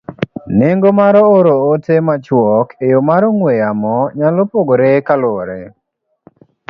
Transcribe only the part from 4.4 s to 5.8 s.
pogore kaluwore